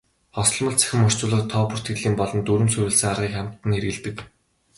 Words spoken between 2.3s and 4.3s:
дүрэм суурилсан аргыг хамтад нь хэрэглэдэг.